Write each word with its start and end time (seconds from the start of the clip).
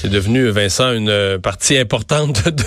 C'est 0.00 0.08
devenu, 0.10 0.48
Vincent, 0.50 0.92
une 0.92 1.08
euh, 1.08 1.38
partie 1.38 1.76
importante 1.76 2.44
de- 2.48 2.62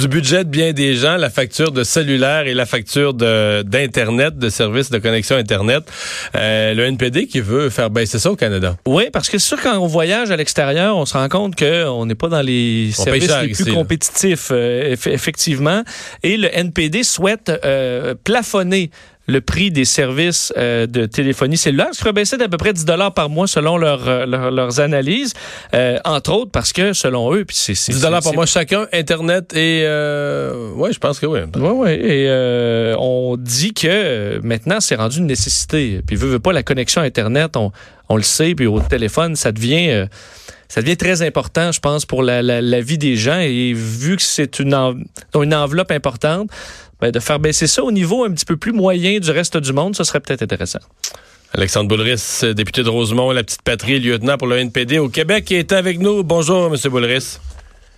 du 0.00 0.06
budget 0.06 0.44
de 0.44 0.48
bien 0.48 0.72
des 0.72 0.94
gens, 0.94 1.16
la 1.16 1.30
facture 1.30 1.72
de 1.72 1.82
cellulaire 1.82 2.46
et 2.46 2.54
la 2.54 2.64
facture 2.64 3.12
d'Internet, 3.12 4.38
de, 4.38 4.48
services 4.48 4.90
de 4.90 4.98
connexion 4.98 5.34
Internet. 5.36 5.82
Euh, 6.36 6.74
le 6.74 6.84
NPD 6.84 7.26
qui 7.26 7.40
veut 7.40 7.70
faire 7.70 7.90
baisser 7.90 8.20
ça 8.20 8.30
au 8.30 8.36
Canada. 8.36 8.76
Oui, 8.86 9.04
parce 9.12 9.28
que 9.28 9.38
c'est 9.38 9.48
sûr, 9.48 9.60
quand 9.60 9.76
on 9.78 9.86
voyage 9.88 10.30
à 10.30 10.36
l'extérieur, 10.36 10.96
on 10.96 11.06
se 11.06 11.14
rend 11.14 11.28
compte 11.28 11.56
qu'on 11.56 12.06
n'est 12.06 12.14
pas 12.14 12.28
dans 12.28 12.42
les 12.42 12.90
On 12.98 13.02
services 13.02 13.26
cher 13.26 13.42
les 13.42 13.48
plus 13.48 13.72
compétitifs, 13.72 14.48
euh, 14.52 14.94
eff- 14.94 15.10
effectivement. 15.10 15.82
Et 16.22 16.36
le 16.36 16.48
NPD 16.56 17.02
souhaite 17.02 17.50
euh, 17.64 18.14
plafonner 18.22 18.90
le 19.26 19.40
prix 19.40 19.70
des 19.70 19.84
services 19.84 20.52
euh, 20.56 20.86
de 20.86 21.04
téléphonie 21.06 21.56
cellulaire, 21.56 21.88
ferait 21.96 22.12
baisser 22.12 22.36
d'à 22.36 22.48
peu 22.48 22.56
près 22.56 22.72
10 22.72 22.84
dollars 22.84 23.12
par 23.12 23.28
mois 23.28 23.46
selon 23.46 23.76
leur, 23.76 24.06
euh, 24.08 24.24
leur- 24.26 24.50
leurs 24.50 24.80
analyses, 24.80 25.32
euh, 25.74 25.98
entre 26.04 26.32
autres 26.32 26.50
parce 26.52 26.72
que 26.72 26.92
selon 26.92 27.34
eux, 27.34 27.44
puis 27.44 27.56
c'est 27.56 27.72
10 27.72 28.00
dollars 28.02 28.22
par 28.22 28.34
mois 28.34 28.46
chacun, 28.46 28.86
Internet 28.92 29.52
et... 29.56 29.82
Euh, 29.84 30.70
oui, 30.76 30.90
je 30.92 30.98
pense 30.98 31.18
que 31.18 31.26
oui. 31.26 31.40
Oui, 31.56 31.70
oui. 31.74 31.90
Et 31.90 32.26
euh, 32.28 32.94
on 32.98 33.36
dit 33.36 33.74
que 33.74 33.86
euh, 33.88 34.40
maintenant, 34.42 34.80
c'est 34.80 34.94
rendu 34.96 35.18
une 35.18 35.26
nécessité. 35.26 36.00
Puis, 36.06 36.16
veut, 36.16 36.28
veut 36.28 36.38
pas, 36.38 36.52
la 36.52 36.62
connexion 36.62 37.00
Internet, 37.02 37.56
on, 37.56 37.72
on 38.08 38.16
le 38.16 38.22
sait, 38.22 38.54
puis 38.54 38.66
au 38.66 38.80
téléphone, 38.80 39.34
ça 39.36 39.52
devient... 39.52 39.90
euh, 39.90 40.06
ça 40.68 40.82
devient 40.82 40.96
très 40.96 41.22
important, 41.22 41.70
je 41.70 41.78
pense, 41.78 42.04
pour 42.06 42.24
la, 42.24 42.42
la- 42.42 42.60
la 42.60 42.80
vie 42.80 42.98
des 42.98 43.14
gens. 43.14 43.38
Et 43.38 43.72
vu 43.72 44.16
que 44.16 44.22
c'est 44.22 44.58
une, 44.58 44.74
en- 44.74 44.94
une 45.40 45.54
enveloppe 45.54 45.92
importante, 45.92 46.50
ben, 47.00 47.10
de 47.10 47.20
faire 47.20 47.38
baisser 47.38 47.66
ça 47.66 47.82
au 47.82 47.92
niveau 47.92 48.24
un 48.24 48.30
petit 48.30 48.44
peu 48.44 48.56
plus 48.56 48.72
moyen 48.72 49.18
du 49.18 49.30
reste 49.30 49.56
du 49.56 49.72
monde, 49.72 49.94
ça 49.94 50.04
serait 50.04 50.20
peut-être 50.20 50.42
intéressant. 50.42 50.80
Alexandre 51.54 51.88
Boulris, 51.88 52.42
député 52.54 52.82
de 52.82 52.88
Rosemont, 52.88 53.30
la 53.30 53.44
petite 53.44 53.62
patrie, 53.62 54.00
lieutenant 54.00 54.36
pour 54.36 54.48
le 54.48 54.58
NPD 54.58 54.98
au 54.98 55.08
Québec, 55.08 55.44
qui 55.44 55.54
est 55.54 55.72
avec 55.72 55.98
nous. 55.98 56.22
Bonjour, 56.22 56.66
M. 56.66 56.76
Boulris. 56.90 57.38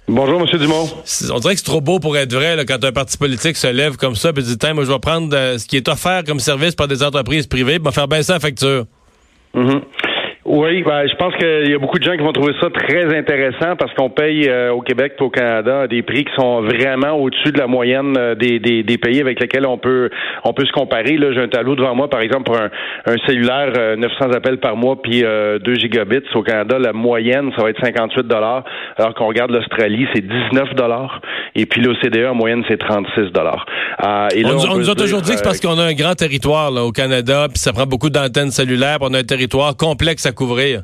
Bonjour, 0.07 0.41
M. 0.41 0.59
Dumont. 0.59 0.89
On 1.31 1.39
dirait 1.39 1.55
que 1.55 1.61
c'est 1.61 1.67
trop 1.67 1.83
beau 1.83 1.99
pour 1.99 2.17
être 2.17 2.33
vrai 2.33 2.57
là, 2.57 2.65
quand 2.65 2.83
un 2.83 2.93
parti 2.93 3.19
politique 3.19 3.57
se 3.57 3.67
lève 3.67 3.97
comme 3.97 4.15
ça 4.15 4.31
et 4.31 4.41
dit 4.41 4.57
Tiens, 4.57 4.73
moi 4.73 4.85
je 4.85 4.91
vais 4.91 4.99
prendre 4.99 5.37
euh, 5.37 5.59
ce 5.59 5.67
qui 5.67 5.77
est 5.77 5.87
offert 5.89 6.25
comme 6.25 6.41
service 6.41 6.75
par 6.75 6.89
des 6.89 7.03
entreprises 7.03 7.47
privées, 7.47 7.79
pour 7.79 7.89
me 7.89 7.93
faire 7.93 8.09
baisser 8.09 8.33
la 8.33 8.41
facture. 8.41 8.87
Mhm. 9.55 9.83
Oui, 10.51 10.83
ben, 10.83 11.07
je 11.07 11.15
pense 11.17 11.35
qu'il 11.37 11.71
y 11.71 11.75
a 11.75 11.79
beaucoup 11.79 11.99
de 11.99 12.05
gens 12.05 12.17
qui 12.17 12.23
vont 12.23 12.33
trouver 12.33 12.55
ça 12.59 12.71
très 12.71 13.15
intéressant 13.15 13.77
parce 13.77 13.93
qu'on 13.93 14.09
paye 14.09 14.49
euh, 14.49 14.73
au 14.73 14.81
Québec 14.81 15.13
et 15.19 15.23
au 15.23 15.29
Canada 15.29 15.87
des 15.87 16.01
prix 16.01 16.25
qui 16.25 16.33
sont 16.37 16.63
vraiment 16.63 17.13
au-dessus 17.21 17.53
de 17.53 17.59
la 17.59 17.67
moyenne 17.67 18.17
euh, 18.17 18.35
des, 18.35 18.59
des, 18.59 18.83
des 18.83 18.97
pays 18.97 19.21
avec 19.21 19.41
lesquels 19.41 19.67
on 19.67 19.77
peut 19.77 20.09
on 20.45 20.55
peut 20.55 20.65
se 20.65 20.73
comparer. 20.73 21.19
Là, 21.19 21.33
j'ai 21.35 21.43
un 21.43 21.49
tableau 21.49 21.77
devant 21.77 21.95
moi, 21.95 22.09
par 22.09 22.23
exemple, 22.23 22.45
pour 22.45 22.57
un, 22.57 22.71
un 23.05 23.17
cellulaire, 23.27 23.75
euh, 23.77 23.97
900 23.97 24.33
appels 24.33 24.57
par 24.57 24.75
mois 24.75 24.97
puis 25.03 25.23
euh, 25.23 25.59
2 25.59 25.75
gigabits. 25.75 26.25
Au 26.35 26.43
Canada, 26.43 26.79
la 26.79 26.95
moyenne, 26.95 27.53
ça 27.55 27.63
va 27.63 27.69
être 27.69 27.85
58 27.85 28.27
dollars, 28.27 28.65
alors 28.99 29.15
qu'on 29.15 29.27
regarde 29.29 29.51
l'Australie, 29.51 30.07
c'est 30.15 30.21
19 30.27 30.75
dollars. 30.75 31.21
Et 31.55 31.67
puis 31.67 31.81
l'OCDE, 31.81 32.27
en 32.27 32.35
moyenne, 32.35 32.63
c'est 32.69 32.79
36 32.79 33.33
dollars. 33.33 33.65
Euh, 34.05 34.29
et 34.35 34.43
là, 34.43 34.51
on, 34.51 34.55
nous- 34.55 34.61
on 34.61 34.65
on 34.71 34.73
peut 34.75 34.79
nous 34.81 34.91
a 34.91 34.95
toujours 34.95 35.21
dit 35.23 35.33
que 35.33 35.37
c'est 35.39 35.43
parce 35.45 35.65
euh, 35.65 35.69
qu'on 35.69 35.79
a 35.79 35.85
un 35.85 35.95
grand 35.95 36.15
territoire 36.15 36.71
là, 36.71 36.85
au 36.85 36.93
Canada, 36.93 37.47
puis 37.49 37.59
ça 37.59 37.73
prend 37.73 37.87
beaucoup 37.87 38.11
d'antennes 38.11 38.51
cellulaires, 38.51 38.99
puis 38.99 39.09
on 39.11 39.15
a 39.15 39.19
un 39.19 39.25
territoire 39.25 39.77
complexe 39.77 40.27
à 40.27 40.33
couvrir. 40.33 40.83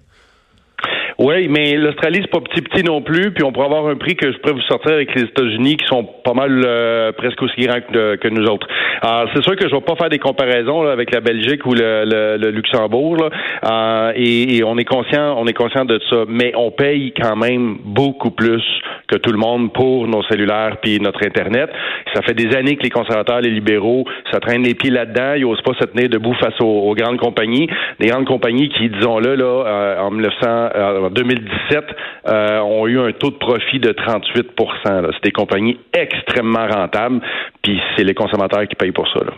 Oui, 1.19 1.47
mais 1.49 1.77
l'Australie, 1.77 2.19
c'est 2.23 2.31
pas 2.31 2.41
petit 2.41 2.61
petit 2.61 2.83
non 2.83 3.01
plus, 3.01 3.31
puis 3.31 3.45
on 3.45 3.53
pourrait 3.53 3.67
avoir 3.67 3.87
un 3.87 3.95
prix 3.97 4.17
que 4.17 4.33
je 4.33 4.39
pourrais 4.39 4.55
vous 4.55 4.61
sortir 4.63 4.93
avec 4.93 5.15
les 5.15 5.23
États-Unis 5.23 5.77
qui 5.77 5.87
sont 5.87 6.05
pas 6.25 6.33
mal 6.35 6.61
euh, 6.65 7.13
presque 7.13 7.41
aussi 7.43 7.61
grands 7.61 7.81
que, 7.93 8.17
que 8.17 8.29
nous 8.29 8.45
autres. 8.47 8.67
Alors, 9.01 9.29
c'est 9.35 9.43
sûr 9.43 9.55
que 9.57 9.69
je 9.69 9.75
vais 9.75 9.81
pas 9.81 9.95
faire 9.97 10.09
des 10.09 10.19
comparaisons 10.19 10.83
là, 10.83 10.91
avec 10.93 11.13
la 11.15 11.21
Belgique 11.21 11.65
ou 11.67 11.75
le, 11.75 12.05
le- 12.05 12.37
le 12.37 12.51
Luxembourg, 12.51 13.17
là, 13.17 13.31
Euh, 13.65 14.13
et, 14.17 14.57
et 14.57 14.65
on 14.65 14.77
est 14.77 14.85
conscient, 14.85 15.37
on 15.39 15.47
est 15.47 15.53
conscient 15.53 15.85
de 15.85 16.01
ça, 16.11 16.25
mais 16.29 16.53
on 16.57 16.71
paye 16.71 17.13
quand 17.21 17.37
même 17.37 17.77
beaucoup 17.85 18.31
plus 18.31 18.63
que 19.07 19.17
tout 19.17 19.31
le 19.33 19.39
monde 19.39 19.73
pour 19.73 20.07
nos 20.09 20.23
cellulaires 20.25 20.79
puis 20.83 20.99
notre 21.01 21.25
Internet. 21.25 21.71
Ça 22.15 22.23
fait 22.23 22.35
des 22.35 22.55
années 22.57 22.77
que 22.77 22.83
les 22.83 22.91
conservateurs, 22.91 23.41
les 23.41 23.51
libéraux, 23.51 24.05
ça 24.33 24.41
traîne 24.41 24.63
les 24.63 24.75
pieds 24.75 24.91
là-dedans. 24.91 25.35
Ils 25.37 25.43
n'osent 25.43 25.63
pas 25.63 25.75
se 25.81 25.85
tenir 25.87 26.09
debout 26.09 26.35
face 26.35 26.59
aux, 26.61 26.67
aux 26.91 26.95
grandes 26.95 27.19
compagnies. 27.19 27.69
Des 28.01 28.09
grandes 28.09 28.27
compagnies 28.27 28.69
qui, 28.71 28.89
disons-le, 28.89 29.35
là, 29.35 29.45
euh, 29.67 30.01
en 30.01 30.11
1900, 30.11 30.37
euh, 30.75 31.04
en 31.05 31.11
2017, 31.11 31.85
euh, 32.27 32.59
ont 32.61 32.87
eu 32.87 32.99
un 33.01 33.13
taux 33.13 33.31
de 33.31 33.37
profit 33.37 33.79
de 33.79 33.93
38 33.93 34.51
là. 34.85 35.09
C'est 35.13 35.25
des 35.25 35.33
compagnies 35.33 35.79
extrêmement 35.93 36.67
rentables, 36.67 37.21
puis 37.63 37.81
c'est 37.97 38.05
les 38.05 38.15
consommateurs 38.15 38.67
qui 38.69 38.75
payent 38.75 38.93
pour 38.93 39.09
ça. 39.09 39.21
Là. 39.25 39.33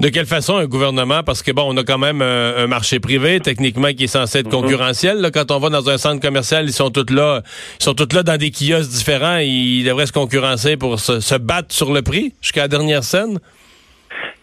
De 0.00 0.08
quelle 0.08 0.26
façon 0.26 0.56
un 0.56 0.66
gouvernement, 0.66 1.22
parce 1.22 1.42
que 1.42 1.50
bon, 1.50 1.64
on 1.66 1.76
a 1.76 1.82
quand 1.82 1.98
même 1.98 2.22
un, 2.22 2.56
un 2.56 2.66
marché 2.66 3.00
privé, 3.00 3.40
techniquement, 3.40 3.88
qui 3.88 4.04
est 4.04 4.08
censé 4.08 4.40
être 4.40 4.50
concurrentiel. 4.50 5.20
là. 5.20 5.30
quand 5.30 5.50
on 5.50 5.58
va 5.58 5.70
dans 5.70 5.88
un 5.88 5.98
centre 5.98 6.20
commercial, 6.20 6.66
ils 6.66 6.72
sont 6.72 6.90
tous 6.90 7.12
là, 7.12 7.42
ils 7.80 7.84
sont 7.84 7.94
tous 7.94 8.14
là 8.14 8.22
dans 8.22 8.36
des 8.36 8.50
kiosques 8.50 8.90
différents. 8.90 9.38
Ils 9.38 9.84
devraient 9.84 10.06
se 10.06 10.12
concurrencer 10.12 10.76
pour 10.76 11.00
se, 11.00 11.20
se 11.20 11.34
battre 11.34 11.74
sur 11.74 11.92
le 11.92 12.02
prix 12.02 12.34
jusqu'à 12.40 12.62
la 12.62 12.68
dernière 12.68 13.02
scène? 13.02 13.38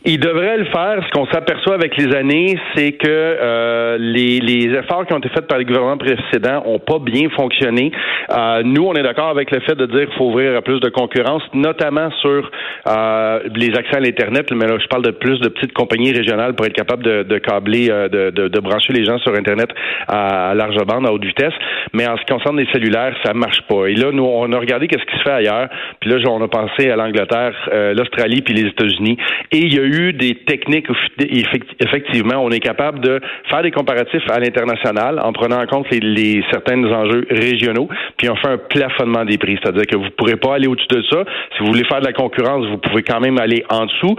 Il 0.03 0.19
devrait 0.19 0.57
le 0.57 0.65
faire. 0.65 0.99
Ce 1.05 1.11
qu'on 1.11 1.27
s'aperçoit 1.27 1.75
avec 1.75 1.95
les 1.95 2.15
années, 2.15 2.57
c'est 2.75 2.93
que 2.93 3.07
euh, 3.07 3.97
les, 3.99 4.39
les 4.39 4.75
efforts 4.75 5.05
qui 5.05 5.13
ont 5.13 5.19
été 5.19 5.29
faits 5.29 5.47
par 5.47 5.59
les 5.59 5.65
gouvernements 5.65 5.97
précédents 5.97 6.63
ont 6.65 6.79
pas 6.79 6.97
bien 6.97 7.29
fonctionné. 7.29 7.91
Euh, 8.35 8.63
nous, 8.63 8.83
on 8.83 8.93
est 8.95 9.03
d'accord 9.03 9.29
avec 9.29 9.51
le 9.51 9.59
fait 9.59 9.75
de 9.75 9.85
dire 9.85 10.07
qu'il 10.07 10.17
faut 10.17 10.29
ouvrir 10.29 10.59
plus 10.63 10.79
de 10.79 10.89
concurrence, 10.89 11.43
notamment 11.53 12.09
sur 12.19 12.49
euh, 12.87 13.41
les 13.55 13.75
accès 13.77 13.97
à 13.97 13.99
l'Internet. 13.99 14.51
Mais 14.51 14.65
là, 14.65 14.77
je 14.81 14.87
parle 14.87 15.03
de 15.03 15.11
plus 15.11 15.39
de 15.39 15.49
petites 15.49 15.73
compagnies 15.73 16.13
régionales 16.13 16.55
pour 16.55 16.65
être 16.65 16.73
capable 16.73 17.03
de, 17.03 17.21
de 17.21 17.37
câbler, 17.37 17.91
euh, 17.91 18.09
de, 18.09 18.31
de, 18.31 18.47
de 18.47 18.59
brancher 18.59 18.93
les 18.93 19.05
gens 19.05 19.19
sur 19.19 19.35
Internet 19.35 19.69
à, 20.07 20.55
large 20.55 20.83
bande, 20.83 21.07
à 21.07 21.13
haute 21.13 21.23
vitesse. 21.23 21.53
Mais 21.93 22.07
en 22.07 22.17
ce 22.17 22.23
qui 22.23 22.33
concerne 22.33 22.57
les 22.57 22.67
cellulaires, 22.71 23.15
ça 23.23 23.35
marche 23.35 23.61
pas. 23.69 23.85
Et 23.85 23.93
là, 23.93 24.11
nous, 24.11 24.23
on 24.25 24.51
a 24.51 24.57
regardé 24.57 24.87
qu'est-ce 24.87 25.05
qui 25.05 25.17
se 25.17 25.23
fait 25.23 25.29
ailleurs. 25.29 25.69
Puis 25.99 26.09
là, 26.09 26.17
on 26.27 26.41
a 26.41 26.47
pensé 26.47 26.89
à 26.89 26.95
l'Angleterre, 26.95 27.53
euh, 27.71 27.93
l'Australie, 27.93 28.41
puis 28.41 28.55
les 28.55 28.67
États-Unis. 28.67 29.17
Et 29.51 29.59
il 29.59 29.75
y 29.75 29.79
a 29.79 29.90
des 30.13 30.35
techniques, 30.35 30.87
effect- 31.19 31.75
effectivement, 31.79 32.43
on 32.43 32.49
est 32.49 32.59
capable 32.59 32.99
de 32.99 33.19
faire 33.49 33.61
des 33.61 33.71
comparatifs 33.71 34.23
à 34.29 34.39
l'international 34.39 35.19
en 35.19 35.33
prenant 35.33 35.61
en 35.61 35.67
compte 35.67 35.89
les, 35.91 35.99
les 35.99 36.43
certains 36.51 36.83
enjeux 36.83 37.25
régionaux, 37.29 37.89
puis 38.17 38.29
on 38.29 38.35
fait 38.35 38.49
un 38.49 38.57
plafonnement 38.57 39.25
des 39.25 39.37
prix, 39.37 39.57
c'est-à-dire 39.61 39.85
que 39.85 39.97
vous 39.97 40.05
ne 40.05 40.09
pourrez 40.09 40.37
pas 40.37 40.55
aller 40.55 40.67
au-dessus 40.67 40.87
de 40.91 41.03
ça. 41.09 41.23
Si 41.55 41.63
vous 41.63 41.67
voulez 41.67 41.83
faire 41.85 41.99
de 41.99 42.05
la 42.05 42.13
concurrence, 42.13 42.65
vous 42.67 42.77
pouvez 42.77 43.03
quand 43.03 43.19
même 43.19 43.37
aller 43.39 43.63
en 43.69 43.85
dessous. 43.85 44.15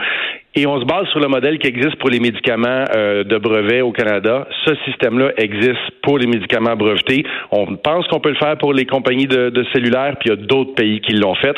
Et 0.55 0.67
on 0.67 0.79
se 0.79 0.85
base 0.85 1.07
sur 1.09 1.19
le 1.19 1.29
modèle 1.29 1.59
qui 1.59 1.67
existe 1.67 1.97
pour 1.97 2.11
les 2.11 2.21
médicaments 2.21 2.85
euh, 2.95 3.25
de 3.25 3.39
brevet 3.39 3.81
au 3.81 3.91
Canada. 3.91 4.47
Ce 4.67 4.75
système-là 4.85 5.31
existe 5.39 5.81
pour 6.03 6.19
les 6.19 6.27
médicaments 6.27 6.77
brevetés. 6.77 7.25
On 7.51 7.77
pense 7.77 8.07
qu'on 8.09 8.21
peut 8.21 8.29
le 8.29 8.37
faire 8.37 8.59
pour 8.59 8.75
les 8.75 8.85
compagnies 8.85 9.27
de, 9.27 9.49
de 9.49 9.65
cellulaires, 9.73 10.17
puis 10.21 10.29
il 10.29 10.39
y 10.39 10.43
a 10.43 10.47
d'autres 10.47 10.75
pays 10.75 11.01
qui 11.01 11.15
l'ont 11.15 11.35
fait. 11.37 11.55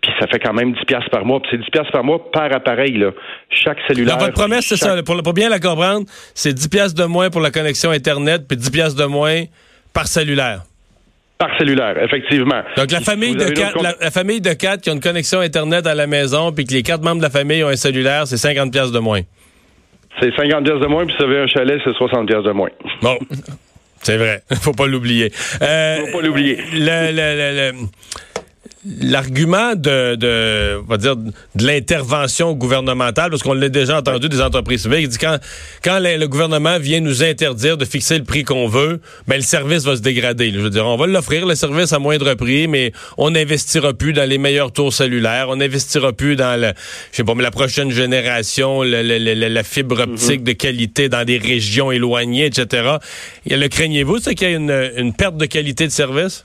Puis 0.00 0.10
ça 0.18 0.26
fait 0.28 0.38
quand 0.38 0.54
même 0.54 0.72
10 0.72 0.84
piastres 0.86 1.10
par 1.10 1.26
mois. 1.26 1.40
Puis 1.40 1.50
c'est 1.52 1.58
10 1.58 1.66
piastres 1.70 1.92
par 1.92 2.04
mois 2.04 2.30
par 2.30 2.50
appareil. 2.54 2.96
Là. 2.96 3.10
Chaque 3.50 3.78
cellulaire... 3.86 4.16
Dans 4.16 4.24
votre 4.24 4.32
promesse, 4.40 4.64
c'est 4.66 4.76
chaque- 4.78 4.96
ça. 4.96 5.02
Pour, 5.02 5.22
pour 5.22 5.34
bien 5.34 5.50
la 5.50 5.60
comprendre, 5.60 6.06
c'est 6.34 6.54
10 6.54 6.68
piastres 6.68 7.02
de 7.02 7.06
moins 7.06 7.28
pour 7.28 7.42
la 7.42 7.50
connexion 7.50 7.90
Internet, 7.90 8.44
puis 8.48 8.56
10 8.56 8.70
piastres 8.70 8.98
de 9.00 9.06
moins 9.06 9.42
par 9.92 10.06
cellulaire. 10.06 10.62
Par 11.38 11.56
cellulaire, 11.56 12.02
effectivement. 12.02 12.62
Donc, 12.76 12.90
la 12.90 13.00
famille, 13.00 13.36
de 13.36 13.44
quatre, 13.50 13.80
la, 13.80 13.94
la 14.00 14.10
famille 14.10 14.40
de 14.40 14.52
quatre 14.54 14.80
qui 14.82 14.90
ont 14.90 14.94
une 14.94 15.00
connexion 15.00 15.38
Internet 15.38 15.86
à 15.86 15.94
la 15.94 16.08
maison, 16.08 16.50
puis 16.52 16.64
que 16.64 16.72
les 16.74 16.82
quatre 16.82 17.02
membres 17.04 17.18
de 17.18 17.22
la 17.22 17.30
famille 17.30 17.62
ont 17.62 17.68
un 17.68 17.76
cellulaire, 17.76 18.26
c'est 18.26 18.36
50 18.36 18.72
piastres 18.72 18.92
de 18.92 18.98
moins. 18.98 19.20
C'est 20.20 20.34
50 20.34 20.64
piastres 20.64 20.80
de 20.80 20.86
moins, 20.88 21.06
puis 21.06 21.14
si 21.16 21.24
vous 21.24 21.30
avez 21.30 21.42
un 21.42 21.46
chalet, 21.46 21.80
c'est 21.84 21.92
60 21.94 22.26
piastres 22.26 22.48
de 22.48 22.52
moins. 22.52 22.70
Bon. 23.02 23.16
C'est 24.02 24.16
vrai. 24.16 24.42
Faut 24.62 24.72
pas 24.72 24.86
l'oublier. 24.88 25.32
Euh, 25.62 25.96
Faut 26.06 26.18
pas 26.18 26.26
l'oublier. 26.26 26.56
le- 26.72 27.12
le- 27.12 27.12
le- 27.12 27.70
le- 27.72 27.86
l'argument 29.00 29.74
de, 29.74 30.14
de, 30.14 30.80
on 30.82 30.86
va 30.88 30.96
dire, 30.96 31.16
de 31.16 31.32
l'intervention 31.56 32.52
gouvernementale, 32.54 33.30
parce 33.30 33.42
qu'on 33.42 33.52
l'a 33.54 33.68
déjà 33.68 33.98
entendu 33.98 34.28
des 34.28 34.40
entreprises 34.40 34.82
privées, 34.86 35.02
il 35.02 35.08
dit 35.08 35.18
quand, 35.18 35.38
quand 35.82 35.98
le, 35.98 36.16
le 36.16 36.28
gouvernement 36.28 36.78
vient 36.78 37.00
nous 37.00 37.22
interdire 37.22 37.76
de 37.76 37.84
fixer 37.84 38.18
le 38.18 38.24
prix 38.24 38.44
qu'on 38.44 38.68
veut, 38.68 39.00
ben 39.26 39.36
le 39.36 39.42
service 39.42 39.84
va 39.84 39.96
se 39.96 40.00
dégrader. 40.00 40.52
Je 40.52 40.60
veux 40.60 40.70
dire, 40.70 40.86
on 40.86 40.96
va 40.96 41.06
l'offrir 41.06 41.46
le 41.46 41.54
service 41.54 41.92
à 41.92 41.98
moindre 41.98 42.34
prix, 42.34 42.68
mais 42.68 42.92
on 43.16 43.30
n'investira 43.30 43.94
plus 43.94 44.12
dans 44.12 44.28
les 44.28 44.38
meilleurs 44.38 44.72
tours 44.72 44.92
cellulaires, 44.92 45.46
on 45.48 45.56
n'investira 45.56 46.12
plus 46.12 46.36
dans 46.36 46.60
le, 46.60 46.72
je 47.10 47.16
sais 47.16 47.24
pas, 47.24 47.34
mais 47.34 47.42
la 47.42 47.50
prochaine 47.50 47.90
génération, 47.90 48.82
le, 48.82 49.02
le, 49.02 49.18
le, 49.18 49.48
la 49.48 49.62
fibre 49.64 50.00
optique 50.00 50.44
de 50.44 50.52
qualité 50.52 51.08
dans 51.08 51.24
des 51.24 51.38
régions 51.38 51.90
éloignées, 51.90 52.46
etc. 52.46 52.96
Et 53.46 53.56
le 53.56 53.68
craignez-vous, 53.68 54.18
c'est 54.18 54.34
qu'il 54.34 54.50
y 54.50 54.52
a 54.52 54.56
une, 54.56 54.90
une 54.96 55.12
perte 55.12 55.36
de 55.36 55.46
qualité 55.46 55.86
de 55.86 55.92
service? 55.92 56.44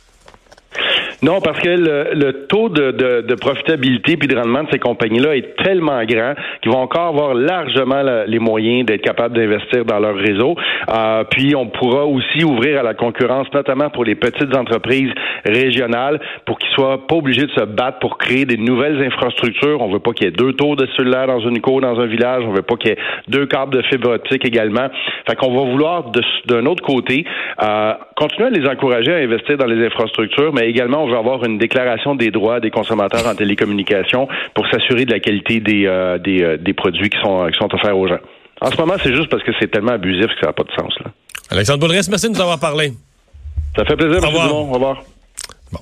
Non, 1.24 1.40
parce 1.40 1.58
que 1.62 1.70
le, 1.70 2.16
le 2.16 2.48
taux 2.48 2.68
de, 2.68 2.92
de, 2.92 3.22
de, 3.22 3.36
profitabilité 3.36 4.18
puis 4.18 4.28
de 4.28 4.36
rendement 4.36 4.64
de 4.64 4.68
ces 4.74 4.80
compagnies-là 4.80 5.38
est 5.38 5.56
tellement 5.64 6.04
grand 6.04 6.34
qu'ils 6.62 6.70
vont 6.70 6.80
encore 6.80 7.08
avoir 7.08 7.34
largement 7.34 8.02
la, 8.02 8.26
les 8.26 8.40
moyens 8.40 8.86
d'être 8.86 9.04
capables 9.04 9.34
d'investir 9.34 9.86
dans 9.86 10.00
leur 10.00 10.16
réseau. 10.16 10.58
Euh, 10.90 11.24
puis 11.32 11.56
on 11.56 11.68
pourra 11.68 12.06
aussi 12.06 12.44
ouvrir 12.44 12.82
à 12.82 12.84
la 12.84 12.94
concurrence, 12.94 13.48
notamment 13.54 13.90
pour 13.90 14.04
les 14.04 14.16
petites 14.16 14.54
entreprises 14.54 15.12
régionales, 15.46 16.20
pour 16.46 16.60
qu'ils 16.60 16.72
soient 16.72 17.08
pas 17.08 17.16
obligés 17.16 17.46
de 17.46 17.52
se 17.52 17.64
battre 17.64 18.00
pour 18.00 18.18
créer 18.18 18.44
des 18.44 18.58
nouvelles 18.58 19.02
infrastructures. 19.02 19.80
On 19.80 19.94
veut 19.94 20.00
pas 20.00 20.12
qu'il 20.12 20.26
y 20.26 20.28
ait 20.28 20.32
deux 20.32 20.52
tours 20.52 20.76
de 20.76 20.90
cellulaire 20.98 21.28
dans 21.28 21.40
une 21.40 21.62
cour, 21.62 21.80
dans 21.80 22.02
un 22.02 22.06
village. 22.06 22.44
On 22.46 22.52
veut 22.52 22.64
pas 22.64 22.76
qu'il 22.76 22.90
y 22.90 22.94
ait 22.96 23.00
deux 23.30 23.46
câbles 23.46 23.74
de 23.74 23.82
fibre 23.84 24.10
optique 24.10 24.46
également. 24.46 24.90
Fait 25.26 25.38
qu'on 25.38 25.54
va 25.54 25.72
vouloir 25.72 26.12
d'un 26.48 26.66
autre 26.66 26.84
côté 26.84 27.26
euh, 27.64 27.94
continuer 28.18 28.48
à 28.48 28.50
les 28.50 28.68
encourager 28.68 29.14
à 29.14 29.18
investir 29.20 29.58
dans 29.58 29.68
les 29.68 29.86
infrastructures, 29.86 30.52
mais 30.54 30.68
également 30.68 31.13
avoir 31.18 31.44
une 31.46 31.58
déclaration 31.58 32.16
des 32.16 32.32
droits 32.32 32.60
des 32.60 32.72
consommateurs 32.72 33.26
en 33.28 33.36
télécommunication 33.36 34.28
pour 34.54 34.68
s'assurer 34.68 35.06
de 35.06 35.12
la 35.12 35.20
qualité 35.20 35.60
des, 35.60 35.86
euh, 35.86 36.18
des, 36.18 36.44
euh, 36.44 36.58
des, 36.58 36.74
produits 36.74 37.10
qui 37.10 37.18
sont, 37.20 37.48
qui 37.52 37.58
sont 37.58 37.74
offerts 37.74 37.98
aux 37.98 38.08
gens. 38.08 38.20
En 38.62 38.72
ce 38.72 38.78
moment, 38.78 38.96
c'est 39.02 39.16
juste 39.16 39.30
parce 39.30 39.44
que 39.44 39.52
c'est 39.60 39.70
tellement 39.70 39.94
abusif 39.94 40.28
que 40.28 40.40
ça 40.42 40.48
n'a 40.48 40.54
pas 40.54 40.64
de 40.64 40.72
sens. 40.72 40.94
Là. 41.04 41.12
Alexandre 41.50 41.80
Boulris, 41.80 42.08
merci 42.10 42.28
de 42.28 42.34
nous 42.34 42.42
avoir 42.42 42.60
parlé. 42.60 42.94
Ça 43.76 43.86
fait 43.86 43.96
plaisir. 43.96 44.24
Au 44.24 44.28
revoir. 44.28 44.56
Au 44.56 44.64
revoir. 44.66 45.04
Bon. 45.72 45.80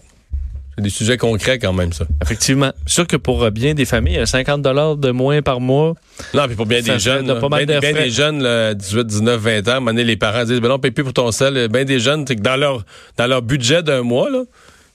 C'est 0.76 0.84
des 0.84 0.90
sujets 0.90 1.18
concrets 1.18 1.60
quand 1.60 1.74
même, 1.74 1.94
ça. 1.94 2.06
Effectivement. 2.24 2.72
C'est 2.86 2.94
sûr 2.94 3.08
que 3.08 3.18
pour 3.18 3.44
euh, 3.44 3.52
bien 3.52 3.74
des 3.74 3.86
familles, 3.86 4.26
50 4.26 4.62
dollars 4.62 4.96
de 4.96 5.12
moins 5.12 5.42
par 5.42 5.60
mois. 5.60 5.94
Non, 6.34 6.48
puis 6.48 6.56
pour 6.56 6.66
bien 6.66 6.82
des 6.82 7.00
jeunes, 7.00 7.28
là, 7.28 7.36
bien, 7.36 7.80
bien 7.80 7.94
des 7.94 8.10
jeunes, 8.10 8.42
là, 8.42 8.74
18, 8.74 9.06
19, 9.06 9.40
20 9.40 9.68
ans, 9.70 9.92
les 9.92 10.18
parents 10.18 10.44
disent, 10.44 10.62
ben 10.62 10.70
non, 10.70 10.76
on 10.76 10.80
paye 10.80 10.92
plus 10.92 11.04
pour 11.04 11.14
ton 11.14 11.32
sel. 11.32 11.68
Bien 11.68 11.86
des 11.86 12.00
jeunes, 12.00 12.26
c'est 12.28 12.36
que 12.36 12.42
dans 12.42 12.56
leur, 12.56 12.84
dans 13.18 13.28
leur 13.28 13.42
budget 13.42 13.84
d'un 13.84 14.02
mois, 14.02 14.30
là, 14.30 14.44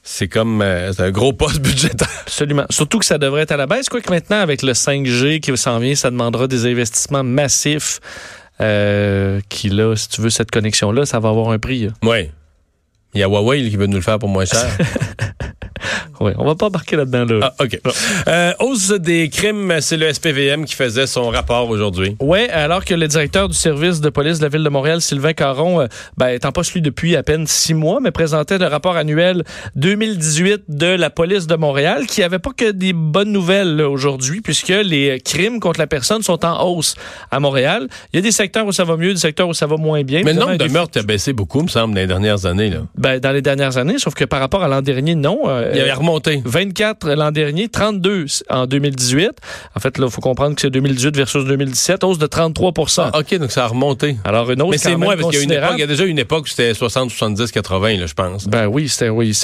c'est 0.09 0.29
comme 0.29 0.63
euh, 0.63 0.93
c'est 0.93 1.03
un 1.03 1.11
gros 1.11 1.33
poste 1.33 1.59
budgétaire. 1.63 2.09
Absolument. 2.23 2.65
Surtout 2.71 3.01
que 3.01 3.05
ça 3.05 3.19
devrait 3.19 3.43
être 3.43 3.51
à 3.51 3.57
la 3.57 3.67
baisse. 3.67 3.89
Quoi 3.89 4.01
que 4.01 4.11
maintenant, 4.11 4.39
avec 4.39 4.63
le 4.63 4.73
5G 4.73 5.41
qui 5.41 5.55
s'en 5.57 5.81
vient, 5.81 5.97
ça 5.97 6.13
demandera 6.13 6.47
des 6.47 6.65
investissements 6.65 7.25
massifs. 7.25 8.01
Euh, 8.61 9.41
qui 9.51 9.69
là, 9.69 9.97
si 9.97 10.09
tu 10.09 10.23
veux 10.23 10.31
cette 10.31 10.51
connexion-là, 10.51 11.05
ça 11.05 11.19
va 11.19 11.29
avoir 11.29 11.51
un 11.51 11.59
prix. 11.59 11.91
Oui. 12.03 12.31
Il 13.15 13.21
y 13.21 13.25
a 13.25 13.27
Huawei 13.27 13.69
qui 13.69 13.77
veut 13.77 13.87
nous 13.87 13.97
le 13.97 14.03
faire 14.03 14.19
pour 14.19 14.29
moins 14.29 14.45
cher. 14.45 14.65
Oui, 16.21 16.33
on 16.39 16.45
va 16.45 16.55
pas 16.55 16.67
embarquer 16.67 16.97
là-dedans. 16.97 17.25
Là. 17.25 17.53
Ah, 17.59 17.65
OK. 17.65 17.81
Euh, 18.29 18.53
hausse 18.61 18.91
des 18.91 19.29
crimes, 19.29 19.75
c'est 19.81 19.97
le 19.97 20.13
SPVM 20.13 20.65
qui 20.65 20.75
faisait 20.75 21.07
son 21.07 21.29
rapport 21.29 21.69
aujourd'hui. 21.69 22.17
Oui, 22.21 22.41
alors 22.49 22.85
que 22.85 22.95
le 22.95 23.09
directeur 23.09 23.49
du 23.49 23.57
service 23.57 24.01
de 24.01 24.09
police 24.11 24.39
de 24.39 24.45
la 24.45 24.49
Ville 24.49 24.65
de 24.65 24.69
Montréal, 24.69 25.01
Sylvain 25.01 25.33
Caron, 25.33 25.81
euh, 25.81 25.87
ben, 26.17 26.29
étant 26.29 26.53
pas 26.53 26.63
celui 26.63 26.81
depuis 26.83 27.17
à 27.17 27.23
peine 27.23 27.47
six 27.47 27.75
mois, 27.75 28.01
mais 28.01 28.11
présentait 28.11 28.59
le 28.59 28.67
rapport 28.67 28.97
annuel 28.97 29.45
2018 29.77 30.65
de 30.69 30.87
la 30.87 31.11
police 31.11 31.47
de 31.47 31.57
Montréal, 31.57 32.07
qui 32.07 32.23
avait 32.23 32.39
pas 32.39 32.53
que 32.57 32.71
des 32.71 32.93
bonnes 32.93 33.33
nouvelles 33.33 33.81
aujourd'hui, 33.83 34.41
puisque 34.41 34.69
les 34.69 35.21
crimes 35.21 35.61
contre 35.61 35.81
la 35.81 35.87
personne 35.87 36.23
sont 36.23 36.45
en 36.45 36.67
hausse 36.67 36.95
à 37.31 37.41
Montréal. 37.41 37.89
Il 38.13 38.17
y 38.17 38.19
a 38.19 38.23
des 38.23 38.33
secteurs 38.33 38.67
où 38.67 38.73
ça 38.73 38.85
va 38.85 38.97
mieux, 38.97 39.13
des 39.13 39.21
secteurs 39.21 39.49
où 39.49 39.55
ça 39.55 39.67
va 39.67 39.77
moins 39.77 40.03
bien. 40.03 40.23
Mais 40.25 40.33
le 40.33 40.41
nombre 40.41 40.57
de 40.57 40.69
meurtres 40.69 40.99
a 40.99 41.03
baissé 41.03 41.33
beaucoup, 41.33 41.63
me 41.63 41.69
semble, 41.69 41.95
dans 41.95 42.01
les 42.01 42.07
dernières 42.07 42.47
années. 42.47 42.71
Là. 42.71 42.79
Ben, 42.97 43.19
dans 43.19 43.33
les 43.33 43.43
dernières 43.43 43.77
années, 43.77 43.99
sauf 43.99 44.15
que 44.15 44.25
par 44.25 44.41
rapport 44.41 44.63
à 44.63 44.69
l'an 44.69 44.83
dernier, 44.83 45.15
non. 45.15 45.41
Euh, 45.47 45.71
il 45.73 45.79
y 45.79 45.81
avait 45.81 45.93
remonté. 46.07 46.43
24 46.45 47.09
l'an 47.11 47.33
dernier, 47.33 47.69
32 47.69 48.27
en 48.51 48.67
2018. 48.67 49.31
En 49.75 49.81
fait, 49.81 49.99
là, 49.99 50.07
il 50.07 50.13
faut 50.13 50.21
comprendre 50.21 50.55
que 50.55 50.61
c'est 50.61 50.71
2018 50.71 51.17
versus 51.17 51.45
2017, 51.45 52.05
hausse 52.05 52.19
de 52.19 52.27
33 52.27 52.73
ah, 52.99 53.19
OK, 53.19 53.35
donc 53.39 53.51
ça 53.51 53.65
a 53.65 53.69
remonté. 53.69 54.17
Alors, 54.25 54.51
une 54.51 54.63
hausse 54.63 54.71
Mais 54.71 54.79
c'est 54.79 54.97
moins, 54.97 55.17
parce 55.17 55.37
qu'il 55.37 55.51
y, 55.51 55.55
y, 55.55 55.83
a 55.83 55.87
déjà 55.87 56.05
une 56.05 56.19
époque 56.19 56.45
où 56.45 56.49
c'était 56.49 56.75
60, 56.75 57.11
70, 57.11 57.51
80, 57.51 57.97
là, 57.97 58.07
je 58.07 58.15
pense. 58.15 58.47
Ben 58.47 58.67
oui, 58.67 58.89
c'était, 58.89 59.09
oui. 59.09 59.37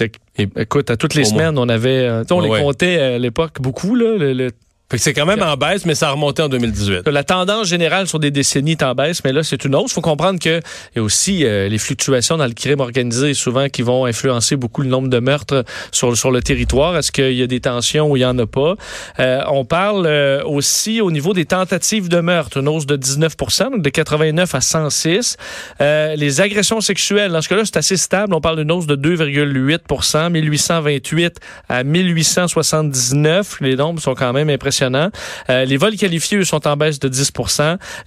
Écoute, 0.56 0.90
à 0.90 0.96
toutes 0.96 1.14
les 1.14 1.24
semaines, 1.24 1.58
on 1.58 1.68
avait, 1.68 2.06
euh, 2.06 2.24
on 2.30 2.40
les 2.40 2.60
comptait 2.60 2.98
à 2.98 3.18
l'époque 3.18 3.60
beaucoup, 3.60 3.94
là, 3.94 4.16
le 4.18 4.50
c'est 4.98 5.14
quand 5.14 5.26
même 5.26 5.42
en 5.42 5.56
baisse, 5.56 5.86
mais 5.86 5.94
ça 5.94 6.08
a 6.08 6.12
remonté 6.12 6.42
en 6.42 6.48
2018. 6.48 7.08
La 7.08 7.24
tendance 7.24 7.68
générale 7.68 8.06
sur 8.06 8.18
des 8.18 8.30
décennies 8.30 8.72
est 8.72 8.82
en 8.82 8.94
baisse, 8.94 9.24
mais 9.24 9.32
là, 9.32 9.42
c'est 9.42 9.64
une 9.64 9.74
hausse. 9.74 9.92
Il 9.92 9.94
faut 9.94 10.00
comprendre 10.00 10.38
que 10.38 10.60
y 10.96 10.98
a 10.98 11.02
aussi 11.02 11.44
euh, 11.44 11.68
les 11.68 11.78
fluctuations 11.78 12.36
dans 12.36 12.46
le 12.46 12.52
crime 12.52 12.80
organisé, 12.80 13.34
souvent, 13.34 13.68
qui 13.68 13.82
vont 13.82 14.04
influencer 14.04 14.56
beaucoup 14.56 14.82
le 14.82 14.88
nombre 14.88 15.08
de 15.08 15.18
meurtres 15.18 15.64
sur, 15.92 16.16
sur 16.16 16.30
le 16.30 16.42
territoire. 16.42 16.96
Est-ce 16.96 17.10
qu'il 17.12 17.32
y 17.32 17.42
a 17.42 17.46
des 17.46 17.60
tensions 17.60 18.10
ou 18.10 18.16
il 18.16 18.20
n'y 18.20 18.26
en 18.26 18.38
a 18.38 18.46
pas? 18.46 18.74
Euh, 19.18 19.40
on 19.48 19.64
parle 19.64 20.06
euh, 20.06 20.42
aussi 20.44 21.00
au 21.00 21.10
niveau 21.10 21.32
des 21.32 21.46
tentatives 21.46 22.08
de 22.08 22.20
meurtre, 22.20 22.58
une 22.58 22.68
hausse 22.68 22.86
de 22.86 22.96
19 22.96 23.36
donc 23.72 23.82
de 23.82 23.88
89 23.88 24.54
à 24.54 24.60
106. 24.60 25.36
les 25.80 26.40
agressions 26.40 26.80
sexuelles, 26.80 27.32
dans 27.32 27.40
ce 27.40 27.48
cas-là, 27.48 27.62
c'est 27.64 27.76
assez 27.76 27.96
stable. 27.96 28.34
On 28.34 28.40
parle 28.40 28.58
d'une 28.58 28.70
hausse 28.70 28.86
de 28.86 28.96
2,8% 28.96 30.30
1828 30.30 31.38
à 31.68 31.84
1879. 31.84 33.58
Les 33.60 33.76
nombres 33.76 34.00
sont 34.00 34.14
quand 34.14 34.32
même 34.32 34.50
impressionnants 34.50 34.81
euh, 34.82 35.64
les 35.64 35.76
vols 35.76 35.96
qualifiés 35.96 36.44
sont 36.44 36.66
en 36.66 36.76
baisse 36.76 36.98
de 36.98 37.08
10 37.08 37.32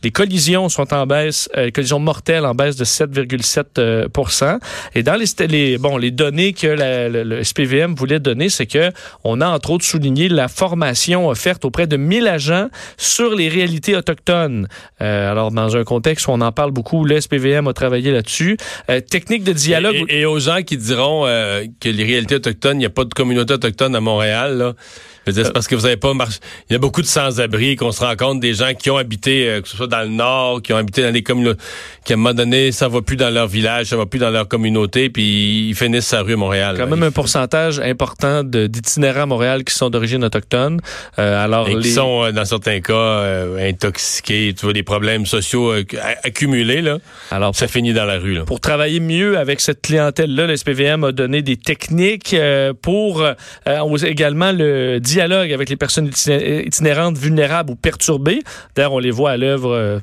Les 0.03 0.11
collisions 0.11 0.69
sont 0.69 0.93
en 0.93 1.05
baisse, 1.05 1.49
euh, 1.55 1.65
les 1.65 1.71
collisions 1.71 1.99
mortelles 1.99 2.45
en 2.45 2.55
baisse 2.55 2.75
de 2.75 2.85
7,7 2.85 3.65
euh, 3.77 4.57
Et 4.93 5.03
dans 5.03 5.15
les, 5.15 5.77
bon, 5.77 5.97
les 5.97 6.11
données 6.11 6.53
que 6.53 6.67
le, 6.67 7.43
SPVM 7.43 7.95
voulait 7.95 8.19
donner, 8.19 8.49
c'est 8.49 8.65
que 8.65 8.91
on 9.23 9.41
a 9.41 9.47
entre 9.47 9.71
autres 9.71 9.85
souligné 9.85 10.29
la 10.29 10.47
formation 10.47 11.27
offerte 11.27 11.65
auprès 11.65 11.87
de 11.87 11.97
1000 11.97 12.27
agents 12.27 12.69
sur 12.97 13.35
les 13.35 13.49
réalités 13.49 13.95
autochtones. 13.95 14.67
alors, 14.99 15.51
dans 15.51 15.75
un 15.75 15.83
contexte 15.83 16.27
où 16.27 16.31
on 16.31 16.41
en 16.41 16.51
parle 16.51 16.71
beaucoup, 16.71 17.05
le 17.05 17.19
SPVM 17.19 17.67
a 17.67 17.73
travaillé 17.73 18.11
là-dessus. 18.11 18.57
technique 19.09 19.43
de 19.43 19.53
dialogue... 19.53 20.05
Et, 20.09 20.25
aux 20.25 20.39
gens 20.39 20.61
qui 20.63 20.77
diront 20.77 21.23
que 21.25 21.89
les 21.89 22.03
réalités 22.03 22.35
autochtones, 22.35 22.77
il 22.77 22.79
n'y 22.79 22.85
a 22.85 22.89
pas 22.89 23.05
de 23.05 23.13
communauté 23.13 23.53
autochtone 23.53 23.95
à 23.95 24.01
Montréal, 24.01 24.57
là, 24.57 24.73
c'est 25.31 25.53
parce 25.53 25.67
que 25.67 25.75
vous 25.75 25.85
avez 25.85 25.97
pas 25.97 26.13
marché. 26.13 26.39
Il 26.69 26.73
y 26.73 26.75
a 26.75 26.79
beaucoup 26.79 27.01
de 27.01 27.07
sans-abri 27.07 27.75
qu'on 27.75 27.91
se 27.91 28.03
rend 28.03 28.15
compte 28.15 28.39
des 28.39 28.53
gens 28.53 28.73
qui 28.73 28.91
ont 28.91 28.97
habité, 28.97 29.49
euh, 29.49 29.61
que 29.61 29.67
ce 29.67 29.75
soit 29.75 29.87
dans 29.87 30.01
le 30.01 30.09
nord, 30.09 30.61
qui 30.61 30.73
ont 30.73 30.77
habité 30.77 31.01
dans 31.01 31.11
des 31.11 31.23
communautés, 31.23 31.59
qui 32.03 32.13
à 32.13 32.15
un 32.15 32.17
moment 32.17 32.33
donné, 32.33 32.71
ça 32.71 32.87
va 32.87 33.01
plus 33.01 33.17
dans 33.17 33.31
leur 33.31 33.47
village, 33.47 33.87
ça 33.87 33.97
va 33.97 34.05
plus 34.05 34.19
dans 34.19 34.29
leur 34.29 34.47
communauté, 34.47 35.09
puis 35.09 35.69
ils 35.69 35.75
finissent 35.75 36.07
sa 36.07 36.21
rue 36.21 36.33
à 36.33 36.37
Montréal. 36.37 36.75
Quand 36.77 36.87
même 36.87 37.03
un 37.03 37.11
pourcentage 37.11 37.79
important 37.79 38.43
d'itinérants 38.43 39.23
à 39.23 39.25
Montréal 39.25 39.63
qui 39.63 39.73
sont 39.73 39.89
d'origine 39.89 40.23
autochtone. 40.23 40.79
Euh, 41.17 41.43
alors 41.43 41.67
Et 41.69 41.75
qui 41.79 41.91
sont, 41.91 42.23
euh, 42.23 42.31
dans 42.31 42.45
certains 42.45 42.79
cas, 42.81 43.23
intoxiqués, 43.59 44.53
tu 44.57 44.65
vois, 44.65 44.73
des 44.73 44.83
problèmes 44.83 45.25
sociaux 45.25 45.73
accumulés, 46.23 46.81
là. 46.81 46.99
Alors, 47.31 47.55
ça 47.55 47.67
finit 47.67 47.93
dans 47.93 48.05
la 48.05 48.19
rue, 48.19 48.35
là. 48.35 48.43
Pour 48.45 48.59
travailler 48.59 48.99
mieux 48.99 49.37
avec 49.37 49.61
cette 49.61 49.81
clientèle-là, 49.81 50.47
le 50.47 50.55
SPVM 50.55 51.03
a 51.03 51.11
donné 51.11 51.41
des 51.41 51.57
techniques 51.57 52.35
pour 52.81 53.25
également 54.03 54.51
le 54.51 54.99
dialogue 55.15 55.53
avec 55.53 55.69
les 55.69 55.77
personnes 55.77 56.11
itinérantes 56.27 57.17
vulnérables 57.17 57.71
ou 57.71 57.75
perturbées. 57.75 58.41
D'ailleurs, 58.75 58.91
on 58.91 58.99
les 58.99 59.11
voit 59.11 59.31
à 59.31 59.37
l'œuvre 59.37 59.71
euh, 59.71 59.99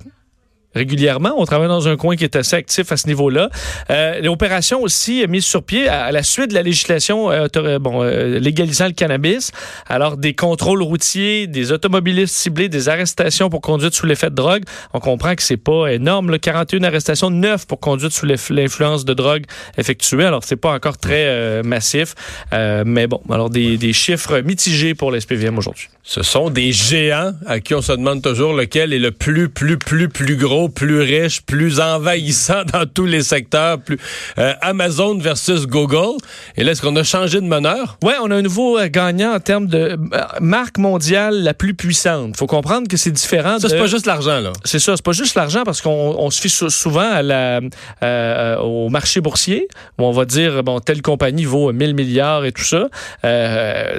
régulièrement. 0.75 1.35
On 1.37 1.45
travaille 1.45 1.69
dans 1.69 1.89
un 1.89 1.97
coin 1.97 2.17
qui 2.17 2.25
est 2.25 2.37
assez 2.37 2.57
actif 2.57 2.93
à 2.93 2.97
ce 2.97 3.07
niveau-là. 3.07 3.51
Euh, 3.91 4.21
L'opération 4.21 4.83
aussi 4.83 5.25
mise 5.29 5.45
sur 5.45 5.63
pied 5.63 5.89
à, 5.89 6.13
la 6.13 6.23
suite 6.23 6.51
de 6.51 6.55
la 6.55 6.63
législation 6.63 7.31
euh, 7.31 7.79
bon, 7.79 8.03
euh, 8.03 8.39
légalisant 8.39 8.87
le 8.87 8.93
cannabis. 8.93 9.53
Alors, 9.89 10.17
des 10.17 10.35
contrôles 10.35 10.83
routiers, 10.83 11.47
des 11.47 11.73
automobilistes 11.73 12.35
ciblés, 12.35 12.69
des 12.69 12.89
arrestations 12.89 13.51
pour 13.51 13.61
conduite 13.61 13.95
sous 13.95 14.07
l'effet 14.07 14.31
de 14.31 14.35
drogue. 14.35 14.65
On 14.95 15.01
comprend 15.01 15.35
que 15.35 15.43
c'est 15.43 15.57
pas 15.57 15.89
énorme. 15.89 16.31
Là, 16.31 16.39
41 16.39 16.85
arrestations, 16.85 17.31
9 17.31 17.67
pour 17.67 17.81
conduite 17.81 18.13
sous 18.13 18.27
l'influence 18.27 19.05
de 19.05 19.15
drogue 19.15 19.45
effectuées. 19.77 20.25
Alors, 20.25 20.45
c'est 20.45 20.57
pas 20.57 20.73
encore 20.73 20.99
très 20.99 21.25
euh, 21.27 21.63
massif. 21.63 22.15
mais 22.53 23.07
bon, 23.07 23.21
alors 23.31 23.51
des, 23.51 23.77
des 23.77 23.93
chiffres 23.93 24.41
mitigés 24.41 24.95
pour 24.95 25.11
l'SPVM 25.11 25.59
aujourd'hui. 25.59 25.89
Ce 26.05 26.23
sont 26.23 26.51
des 26.51 26.73
géants 26.73 27.33
à 27.47 27.61
qui 27.61 27.75
on 27.75 27.83
se 27.83 27.93
demande 27.93 28.23
toujours 28.23 28.55
lequel 28.55 28.93
est 28.93 28.99
le 28.99 29.13
plus, 29.13 29.49
plus, 29.49 29.79
plus, 29.79 30.09
plus 30.09 30.37
gros 30.37 30.62
gros, 30.63 30.69
plus 30.69 31.01
riche, 31.01 31.43
plus 31.43 31.81
envahissant 31.81 32.63
dans 32.73 32.87
tous 32.87 33.07
les 33.07 33.23
secteurs, 33.23 33.79
plus 33.81 33.99
euh, 34.39 34.53
Amazon 34.61 35.19
versus 35.19 35.67
Google. 35.67 36.17
Et 36.57 36.65
là, 36.65 36.73
est-ce 36.73 36.83
qu'on 36.83 36.95
a 36.97 37.03
changé 37.03 37.41
de 37.41 37.47
meneur? 37.47 37.99
Ouais, 38.03 38.15
on 38.23 38.31
a 38.31 38.37
un 38.37 38.43
nouveau 38.43 38.79
euh, 38.79 38.89
gagnant 38.89 39.35
en 39.35 39.41
termes 39.41 39.67
de 39.67 39.79
euh, 39.79 39.97
marque 40.41 40.79
mondiale 40.79 41.43
la 41.43 41.55
plus 41.55 41.75
puissante. 41.75 42.37
Faut 42.37 42.47
comprendre 42.47 42.89
que 42.89 42.97
c'est 42.97 43.11
différent. 43.11 43.59
Ça, 43.59 43.69
de... 43.69 43.73
c'est 43.73 43.79
pas 43.79 43.87
juste 43.87 44.07
l'argent, 44.07 44.41
là. 44.41 44.53
C'est 44.65 44.79
ça, 44.79 44.97
c'est 44.97 45.05
pas 45.05 45.13
juste 45.13 45.35
l'argent 45.35 45.63
parce 45.65 45.81
qu'on 45.81 45.91
on 46.19 46.31
se 46.31 46.41
fie 46.41 46.49
sou- 46.49 46.71
souvent 46.71 47.11
à 47.11 47.23
la, 47.23 47.61
euh, 48.03 48.57
au 48.59 48.89
marché 48.89 49.21
boursier 49.21 49.69
où 49.99 50.05
on 50.05 50.13
va 50.13 50.25
dire 50.25 50.63
bon 50.63 50.79
telle 50.81 51.03
compagnie 51.03 51.45
vaut 51.45 51.73
1000 51.73 51.95
milliards 51.95 52.45
et 52.45 52.53
tout 52.53 52.65
ça. 52.65 52.89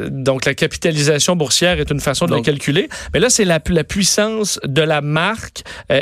Donc 0.09 0.45
la 0.45 0.53
capitalisation 0.53 1.35
boursière 1.35 1.79
est 1.79 1.91
une 1.91 1.99
façon 1.99 2.25
de 2.25 2.31
Donc- 2.31 2.39
le 2.39 2.43
calculer. 2.51 2.89
Mais 3.13 3.19
là 3.19 3.29
c'est 3.29 3.45
la, 3.45 3.59
la 3.69 3.83
puissance 3.83 4.59
de 4.63 4.81
la 4.81 5.01
marque 5.01 5.63
euh, 5.91 6.01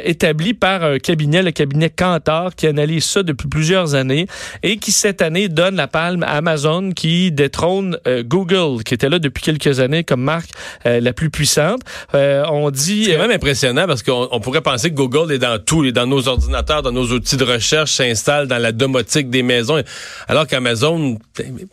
par 0.53 0.83
un 0.83 0.99
cabinet, 0.99 1.41
le 1.43 1.51
cabinet 1.51 1.89
Kantar, 1.89 2.55
qui 2.55 2.67
analyse 2.67 3.05
ça 3.05 3.23
depuis 3.23 3.47
plusieurs 3.47 3.95
années 3.95 4.27
et 4.63 4.77
qui 4.77 4.91
cette 4.91 5.21
année 5.21 5.49
donne 5.49 5.75
la 5.75 5.87
palme 5.87 6.23
à 6.23 6.37
Amazon 6.37 6.91
qui 6.91 7.31
détrône 7.31 7.97
euh, 8.07 8.23
Google 8.23 8.83
qui 8.83 8.93
était 8.93 9.09
là 9.09 9.19
depuis 9.19 9.41
quelques 9.43 9.79
années 9.79 10.03
comme 10.03 10.21
marque 10.21 10.49
euh, 10.85 10.99
la 10.99 11.13
plus 11.13 11.29
puissante. 11.29 11.81
Euh, 12.15 12.43
on 12.49 12.69
dit 12.71 13.05
C'est 13.05 13.17
même 13.17 13.31
impressionnant 13.31 13.85
parce 13.87 14.03
qu'on 14.03 14.27
on 14.31 14.39
pourrait 14.39 14.61
penser 14.61 14.89
que 14.89 14.95
Google 14.95 15.31
est 15.33 15.39
dans 15.39 15.57
tout, 15.63 15.83
est 15.85 15.91
dans 15.91 16.07
nos 16.07 16.27
ordinateurs, 16.27 16.81
dans 16.81 16.91
nos 16.91 17.05
outils 17.07 17.37
de 17.37 17.43
recherche, 17.43 17.91
s'installe 17.91 18.47
dans 18.47 18.57
la 18.57 18.71
domotique 18.71 19.29
des 19.29 19.43
maisons, 19.43 19.81
alors 20.27 20.47
qu'Amazon, 20.47 21.17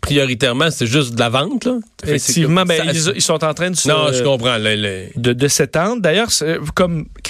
prioritairement, 0.00 0.70
c'est 0.70 0.86
juste 0.86 1.14
de 1.14 1.20
la 1.20 1.28
vente. 1.28 1.64
Là. 1.64 1.78
Effectivement, 2.04 2.60
comme- 2.62 2.68
ben, 2.68 2.78
ça- 2.94 3.10
ils, 3.10 3.16
ils 3.16 3.22
sont 3.22 3.42
en 3.44 3.54
train 3.54 3.70
de 3.70 3.76
se, 3.76 3.88
Non, 3.88 4.12
je 4.12 4.22
comprends. 4.22 4.56
le- 4.58 4.76
le- 4.76 5.06
de, 5.16 5.32
de 5.32 5.48
s'étendre. 5.48 6.00
D'ailleurs, 6.02 6.30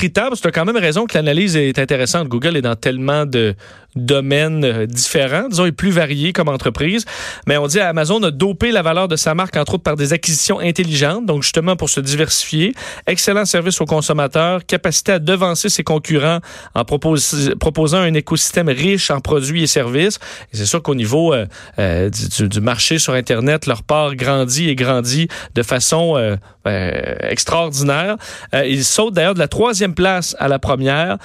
c'est- 0.01 0.13
comme 0.13 0.23
critère, 0.31 0.31
tu 0.41 0.47
as 0.47 0.51
quand 0.53 0.65
même 0.65 0.77
raison 0.77 1.07
que 1.07 1.15
l'analyse 1.15 1.57
est 1.57 1.79
intéressante. 1.79 2.29
Google 2.29 2.57
est 2.57 2.63
dans 2.63 2.77
tellement 2.77 3.27
de 3.27 3.55
domaines 4.05 4.65
euh, 4.65 4.87
différents, 4.87 5.49
disons, 5.49 5.67
et 5.67 5.73
plus 5.73 5.91
variés 5.91 6.33
comme 6.33 6.49
entreprise. 6.49 7.05
Mais 7.47 7.57
on 7.57 7.67
dit 7.67 7.81
Amazon 7.81 8.23
a 8.23 8.31
dopé 8.31 8.71
la 8.73 8.83
valeur 8.83 9.09
de 9.09 9.17
sa 9.17 9.35
marque, 9.35 9.57
entre 9.57 9.75
autres 9.75 9.83
par 9.83 9.97
des 9.97 10.13
acquisitions 10.13 10.61
intelligentes, 10.61 11.27
donc 11.27 11.43
justement 11.43 11.77
pour 11.77 11.91
se 11.91 12.01
diversifier, 12.01 12.75
excellent 13.07 13.45
service 13.45 13.81
aux 13.81 13.87
consommateurs, 13.87 14.65
capacité 14.67 15.13
à 15.13 15.19
devancer 15.19 15.69
ses 15.69 15.85
concurrents 15.85 16.39
en 16.75 16.83
propos- 16.83 17.55
proposant 17.59 17.99
un 17.99 18.15
écosystème 18.15 18.69
riche 18.69 19.11
en 19.11 19.21
produits 19.21 19.63
et 19.63 19.67
services. 19.67 20.19
Et 20.53 20.57
c'est 20.57 20.67
sûr 20.67 20.83
qu'au 20.83 20.95
niveau 20.95 21.33
euh, 21.33 21.47
euh, 21.79 22.11
du, 22.39 22.61
marché 22.61 22.99
sur 22.99 23.15
Internet, 23.15 23.67
leur 23.67 23.83
part 23.83 24.15
grandit 24.15 24.69
et 24.69 24.75
grandit 24.75 25.29
de 25.55 25.63
façon 25.63 26.39
extraordinaire. 27.23 28.17
Ils 28.53 28.85
sautent 28.85 29.15
d'ailleurs 29.15 29.35
de 29.35 29.39
la 29.39 29.49
troisième 29.49 29.95
place 29.95 30.37
à 30.39 30.49
la 30.49 30.59
première. 30.59 31.17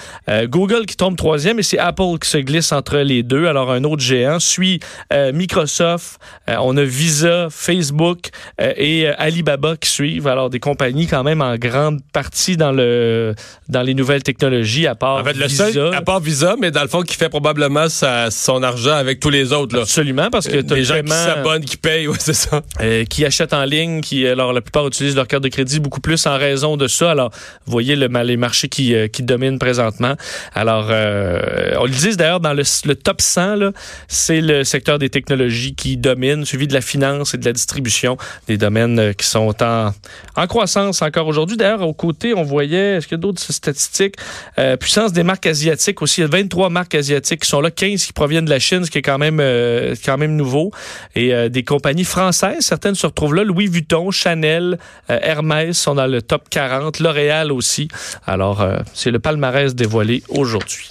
Google 0.44 0.86
qui 0.86 0.96
tombe 0.96 1.16
troisième 1.16 1.58
et 1.58 1.62
c'est 1.62 1.78
Apple 1.78 2.18
qui 2.20 2.30
se 2.30 2.38
glisse 2.38 2.63
entre 2.72 2.98
les 2.98 3.22
deux. 3.22 3.46
Alors 3.46 3.70
un 3.72 3.84
autre 3.84 4.02
géant 4.02 4.38
suit 4.40 4.80
euh, 5.12 5.32
Microsoft. 5.32 6.18
Euh, 6.48 6.56
on 6.60 6.76
a 6.76 6.82
Visa, 6.84 7.48
Facebook 7.50 8.28
euh, 8.60 8.72
et 8.76 9.06
Alibaba 9.08 9.76
qui 9.76 9.88
suivent. 9.90 10.26
Alors 10.26 10.50
des 10.50 10.60
compagnies 10.60 11.06
quand 11.06 11.22
même 11.24 11.42
en 11.42 11.56
grande 11.56 12.00
partie 12.12 12.56
dans 12.56 12.72
le 12.72 13.34
dans 13.68 13.82
les 13.82 13.94
nouvelles 13.94 14.22
technologies 14.22 14.86
à 14.86 14.94
part 14.94 15.16
En 15.16 15.24
fait, 15.24 15.34
le 15.34 15.46
Visa. 15.46 15.72
seul, 15.72 15.94
à 15.94 16.02
part 16.02 16.20
Visa, 16.20 16.56
mais 16.60 16.70
dans 16.70 16.82
le 16.82 16.88
fond, 16.88 17.02
qui 17.02 17.14
fait 17.16 17.28
probablement 17.28 17.88
sa- 17.88 18.30
son 18.30 18.62
argent 18.62 18.94
avec 18.94 19.20
tous 19.20 19.30
les 19.30 19.52
autres. 19.52 19.74
Là. 19.76 19.82
Absolument, 19.82 20.28
parce 20.30 20.48
que 20.48 20.60
t'as 20.60 20.74
Les 20.74 20.84
gens 20.84 21.00
qui 21.02 21.10
s'abonnent, 21.12 21.64
qui 21.64 21.76
payent, 21.76 22.08
ouais, 22.08 22.16
c'est 22.18 22.34
ça. 22.34 22.62
qui 23.08 23.24
achètent 23.24 23.52
en 23.54 23.64
ligne, 23.64 24.00
qui 24.00 24.26
alors 24.26 24.52
la 24.52 24.60
plupart 24.60 24.86
utilisent 24.86 25.16
leur 25.16 25.26
carte 25.26 25.42
de 25.44 25.48
crédit 25.48 25.80
beaucoup 25.80 26.00
plus 26.00 26.26
en 26.26 26.36
raison 26.36 26.76
de 26.76 26.86
ça. 26.86 27.10
Alors, 27.10 27.30
vous 27.66 27.72
voyez 27.72 27.96
le, 27.96 28.06
les 28.22 28.36
marchés 28.36 28.68
qui, 28.68 28.94
qui 29.12 29.22
dominent 29.22 29.58
présentement. 29.58 30.14
Alors, 30.54 30.86
on 30.88 31.84
le 31.84 31.90
dit 31.90 32.16
d'ailleurs 32.16 32.40
dans 32.44 32.52
le, 32.52 32.94
top 32.94 33.20
100, 33.20 33.56
là, 33.56 33.72
c'est 34.06 34.40
le 34.40 34.64
secteur 34.64 34.98
des 34.98 35.08
technologies 35.08 35.74
qui 35.74 35.96
domine, 35.96 36.44
suivi 36.44 36.68
de 36.68 36.74
la 36.74 36.80
finance 36.80 37.34
et 37.34 37.38
de 37.38 37.44
la 37.44 37.52
distribution, 37.52 38.16
des 38.46 38.58
domaines 38.58 38.98
euh, 38.98 39.12
qui 39.12 39.26
sont 39.26 39.54
en, 39.62 40.46
croissance 40.46 41.02
encore 41.02 41.26
aujourd'hui. 41.26 41.56
D'ailleurs, 41.56 41.82
au 41.82 41.94
côté, 41.94 42.34
on 42.34 42.42
voyait, 42.42 42.96
est-ce 42.96 43.08
qu'il 43.08 43.16
y 43.16 43.20
a 43.20 43.22
d'autres 43.22 43.40
statistiques? 43.40 44.16
Euh, 44.58 44.76
puissance 44.76 45.12
des 45.12 45.22
marques 45.22 45.46
asiatiques 45.46 46.02
aussi. 46.02 46.20
Il 46.20 46.24
y 46.24 46.26
a 46.26 46.30
23 46.30 46.68
marques 46.68 46.94
asiatiques 46.94 47.42
qui 47.42 47.48
sont 47.48 47.60
là, 47.60 47.70
15 47.70 48.04
qui 48.04 48.12
proviennent 48.12 48.44
de 48.44 48.50
la 48.50 48.58
Chine, 48.58 48.84
ce 48.84 48.90
qui 48.90 48.98
est 48.98 49.02
quand 49.02 49.18
même, 49.18 49.40
euh, 49.40 49.94
quand 50.04 50.18
même 50.18 50.36
nouveau. 50.36 50.70
Et 51.14 51.48
des 51.48 51.64
compagnies 51.64 52.04
françaises, 52.04 52.60
certaines 52.60 52.94
se 52.94 53.06
retrouvent 53.06 53.34
là. 53.34 53.44
Louis 53.44 53.68
Vuitton, 53.68 54.10
Chanel, 54.10 54.78
Hermès 55.08 55.78
sont 55.78 55.94
dans 55.94 56.06
le 56.06 56.20
top 56.20 56.48
40, 56.50 57.00
L'Oréal 57.00 57.52
aussi. 57.52 57.88
Alors, 58.26 58.66
c'est 58.92 59.10
le 59.10 59.18
palmarès 59.18 59.74
dévoilé 59.74 60.22
aujourd'hui. 60.28 60.90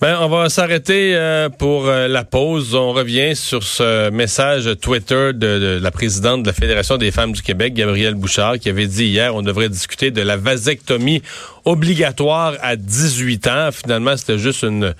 Ben, 0.00 0.18
on 0.20 0.28
va 0.28 0.48
s'arrêter 0.48 1.14
euh, 1.14 1.48
pour 1.48 1.86
euh, 1.86 2.08
la 2.08 2.24
pause. 2.24 2.74
On 2.74 2.92
revient 2.92 3.36
sur 3.36 3.62
ce 3.62 4.10
message 4.10 4.68
Twitter 4.80 5.32
de, 5.32 5.58
de 5.58 5.78
la 5.80 5.90
présidente 5.90 6.42
de 6.42 6.48
la 6.48 6.52
Fédération 6.52 6.96
des 6.96 7.10
femmes 7.10 7.32
du 7.32 7.42
Québec, 7.42 7.74
Gabrielle 7.74 8.14
Bouchard, 8.14 8.58
qui 8.58 8.68
avait 8.68 8.86
dit 8.86 9.06
hier 9.06 9.34
on 9.34 9.42
devrait 9.42 9.68
discuter 9.68 10.10
de 10.10 10.20
la 10.20 10.36
vasectomie 10.36 11.22
obligatoire 11.64 12.54
à 12.60 12.76
18 12.76 13.46
ans. 13.46 13.68
Finalement, 13.72 14.16
c'était 14.16 14.38
juste 14.38 14.62
une, 14.62 14.94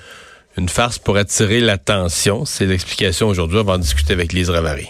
une 0.57 0.69
farce 0.69 0.99
pour 0.99 1.17
attirer 1.17 1.61
l'attention. 1.61 2.45
C'est 2.45 2.67
l'explication 2.67 3.29
aujourd'hui. 3.29 3.59
On 3.59 3.65
va 3.65 3.75
en 3.75 3.79
discuter 3.79 4.13
avec 4.13 4.33
Lise 4.33 4.51
Ravary. 4.51 4.83